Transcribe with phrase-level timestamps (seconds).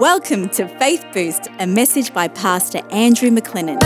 [0.00, 3.80] Welcome to Faith Boost, a message by Pastor Andrew McLennan.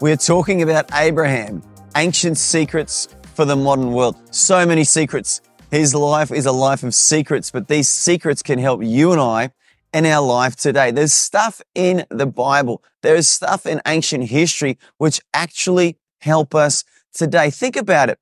[0.00, 1.62] We're talking about Abraham,
[1.96, 4.16] ancient secrets for the modern world.
[4.34, 5.40] So many secrets.
[5.70, 9.50] His life is a life of secrets, but these secrets can help you and I
[9.92, 10.90] in our life today.
[10.90, 12.82] There's stuff in the Bible.
[13.02, 17.50] There is stuff in ancient history which actually help us today.
[17.50, 18.18] Think about it.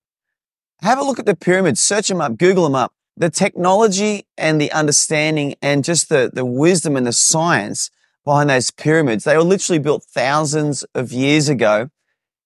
[0.82, 2.92] Have a look at the pyramids, search them up, Google them up.
[3.16, 7.90] The technology and the understanding and just the, the wisdom and the science
[8.24, 11.88] behind those pyramids, they were literally built thousands of years ago.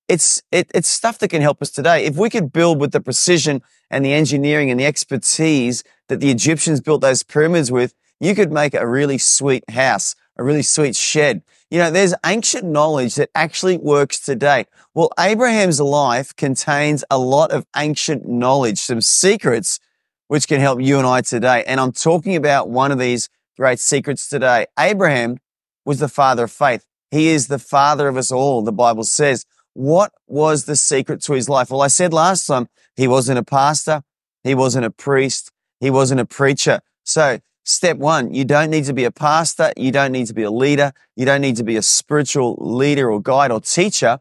[0.09, 2.05] It's, it, it's stuff that can help us today.
[2.05, 6.31] If we could build with the precision and the engineering and the expertise that the
[6.31, 10.95] Egyptians built those pyramids with, you could make a really sweet house, a really sweet
[10.95, 11.43] shed.
[11.71, 14.67] You know, there's ancient knowledge that actually works today.
[14.95, 19.81] Well, Abraham's life contains a lot of ancient knowledge, some secrets
[20.29, 21.65] which can help you and I today.
[21.67, 24.67] And I'm talking about one of these great secrets today.
[24.79, 25.39] Abraham
[25.85, 26.85] was the father of faith.
[27.11, 29.45] He is the father of us all, the Bible says.
[29.73, 31.71] What was the secret to his life?
[31.71, 34.03] Well, I said last time, he wasn't a pastor.
[34.45, 35.51] He wasn't a priest.
[35.81, 36.81] He wasn't a preacher.
[37.03, 39.73] So Step one, you don't need to be a pastor.
[39.77, 40.93] You don't need to be a leader.
[41.15, 44.21] You don't need to be a spiritual leader or guide or teacher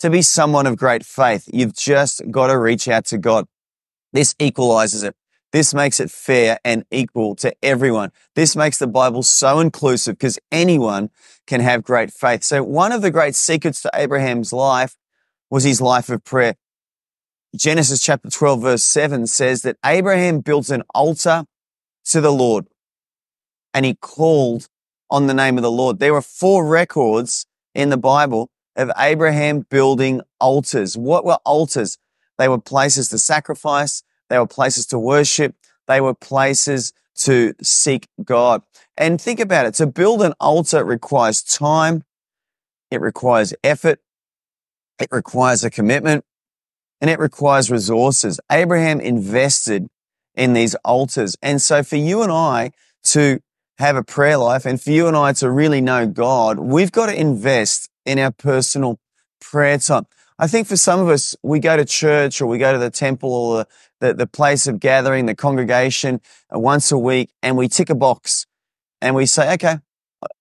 [0.00, 1.48] to be someone of great faith.
[1.52, 3.46] You've just got to reach out to God.
[4.12, 5.16] This equalizes it.
[5.50, 8.10] This makes it fair and equal to everyone.
[8.34, 11.10] This makes the Bible so inclusive because anyone
[11.46, 12.42] can have great faith.
[12.42, 14.96] So one of the great secrets to Abraham's life
[15.50, 16.56] was his life of prayer.
[17.54, 21.44] Genesis chapter 12 verse 7 says that Abraham built an altar
[22.06, 22.66] to the Lord
[23.74, 24.68] and he called
[25.10, 25.98] on the name of the Lord.
[25.98, 30.96] There were four records in the Bible of Abraham building altars.
[30.96, 31.98] What were altars?
[32.38, 34.02] They were places to sacrifice.
[34.30, 35.54] They were places to worship.
[35.86, 38.62] They were places to seek God.
[38.96, 39.74] And think about it.
[39.74, 42.04] To build an altar requires time.
[42.90, 44.00] It requires effort.
[44.98, 46.24] It requires a commitment
[47.00, 48.40] and it requires resources.
[48.50, 49.88] Abraham invested
[50.34, 51.36] in these altars.
[51.42, 52.70] And so for you and I
[53.04, 53.40] to
[53.78, 57.06] have a prayer life and for you and I to really know God, we've got
[57.06, 58.98] to invest in our personal
[59.40, 60.06] prayer time.
[60.38, 62.90] I think for some of us, we go to church or we go to the
[62.90, 63.66] temple or the,
[64.00, 66.20] the, the place of gathering, the congregation
[66.54, 68.46] uh, once a week and we tick a box
[69.00, 69.78] and we say, okay,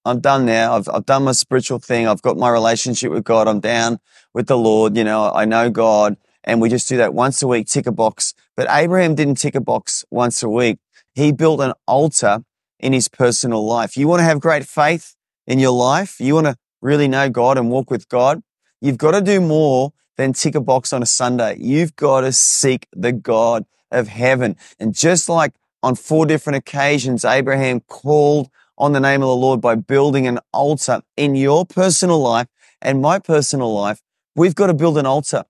[0.05, 0.75] I'm done now.
[0.75, 2.07] I've, I've done my spiritual thing.
[2.07, 3.47] I've got my relationship with God.
[3.47, 3.99] I'm down
[4.33, 4.95] with the Lord.
[4.95, 7.91] You know, I know God and we just do that once a week, tick a
[7.91, 8.33] box.
[8.55, 10.79] But Abraham didn't tick a box once a week.
[11.13, 12.43] He built an altar
[12.83, 13.95] in his personal life.
[13.95, 15.15] You want to have great faith
[15.47, 16.19] in your life.
[16.19, 18.43] You want to really know God and walk with God.
[18.81, 21.57] You've got to do more than tick a box on a Sunday.
[21.59, 24.57] You've got to seek the God of heaven.
[24.79, 29.61] And just like on four different occasions, Abraham called on the name of the Lord
[29.61, 32.47] by building an altar in your personal life
[32.81, 34.01] and my personal life.
[34.35, 35.45] We've got to build an altar.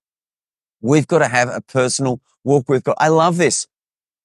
[0.82, 2.96] We've got to have a personal walk with God.
[3.00, 3.66] I love this.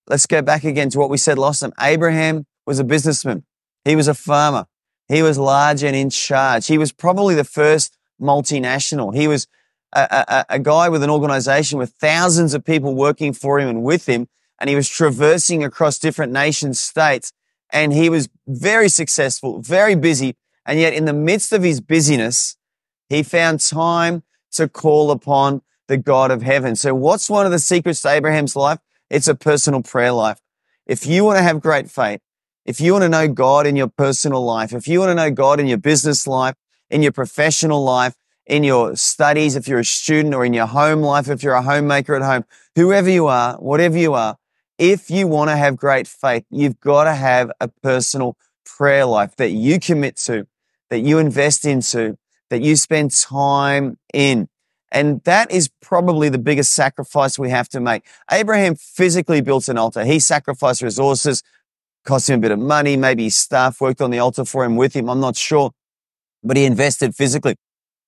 [0.08, 1.72] Let's go back again to what we said last time.
[1.80, 3.44] Abraham was a businessman.
[3.84, 4.66] He was a farmer.
[5.08, 6.66] He was large and in charge.
[6.66, 9.14] He was probably the first multinational.
[9.14, 9.46] He was
[9.94, 13.82] a, a, a, guy with an organization with thousands of people working for him and
[13.82, 14.28] with him.
[14.60, 17.32] And he was traversing across different nations, states.
[17.70, 20.36] And he was very successful, very busy.
[20.66, 22.56] And yet in the midst of his busyness,
[23.08, 26.76] he found time to call upon the God of heaven.
[26.76, 28.78] So what's one of the secrets to Abraham's life?
[29.08, 30.40] It's a personal prayer life.
[30.86, 32.20] If you want to have great faith,
[32.68, 35.30] if you want to know God in your personal life, if you want to know
[35.30, 36.54] God in your business life,
[36.90, 38.14] in your professional life,
[38.44, 41.62] in your studies, if you're a student or in your home life, if you're a
[41.62, 44.36] homemaker at home, whoever you are, whatever you are,
[44.76, 48.36] if you want to have great faith, you've got to have a personal
[48.66, 50.46] prayer life that you commit to,
[50.90, 52.18] that you invest into,
[52.50, 54.46] that you spend time in.
[54.92, 58.04] And that is probably the biggest sacrifice we have to make.
[58.30, 60.04] Abraham physically built an altar.
[60.04, 61.42] He sacrificed resources,
[62.08, 62.96] cost him a bit of money.
[62.96, 65.10] Maybe his staff worked on the altar for him with him.
[65.10, 65.72] I'm not sure,
[66.42, 67.56] but he invested physically.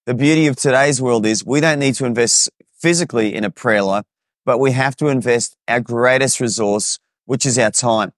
[0.06, 3.82] The beauty of today's world is we don't need to invest physically in a prayer
[3.82, 4.06] life,
[4.46, 8.12] but we have to invest our greatest resource, which is our time.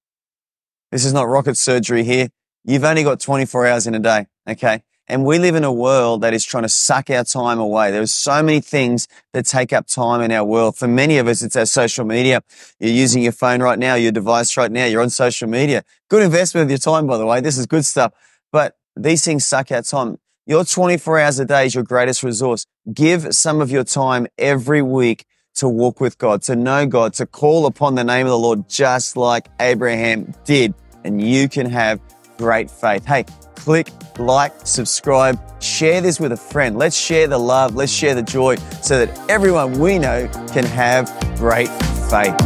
[0.93, 2.29] This is not rocket surgery here.
[2.64, 4.26] You've only got 24 hours in a day.
[4.49, 4.82] Okay.
[5.12, 7.91] And we live in a world that is trying to suck our time away.
[7.91, 10.79] There are so many things that take up time in our world.
[10.79, 12.41] For many of us, it's our social media.
[12.81, 14.87] You're using your phone right now, your device right now.
[14.87, 15.85] You're on social media.
[16.09, 17.43] Good investment of your time, by the way.
[17.43, 18.14] This is good stuff.
[18.53, 20.17] But these things suck our time.
[20.47, 22.65] Your 24 hours a day is your greatest resource.
[22.91, 25.26] Give some of your time every week
[25.56, 28.67] to walk with God, to know God, to call upon the name of the Lord,
[28.67, 30.73] just like Abraham did.
[31.05, 32.00] And you can have
[32.38, 33.05] great faith.
[33.05, 33.25] Hey,
[33.55, 33.88] click
[34.19, 36.76] like, subscribe, share this with a friend.
[36.76, 41.06] Let's share the love, let's share the joy so that everyone we know can have
[41.37, 41.69] great
[42.11, 42.37] faith.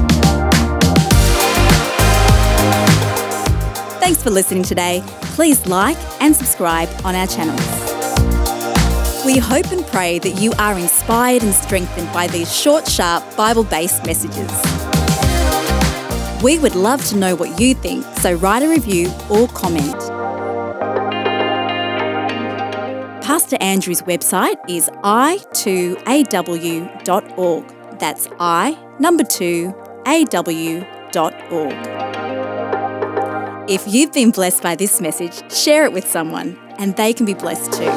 [4.01, 5.03] Thanks for listening today.
[5.35, 7.61] Please like and subscribe on our channels.
[9.27, 13.65] We hope and pray that you are inspired and strengthened by these short, sharp, Bible
[13.65, 14.76] based messages.
[16.43, 19.97] We would love to know what you think, so write a review or comment.
[23.23, 25.59] Pastor Andrew's website is i2aw.org.
[27.99, 29.75] That's i number 2
[30.07, 31.73] aw.org.
[33.69, 37.35] If you've been blessed by this message, share it with someone and they can be
[37.35, 37.91] blessed too.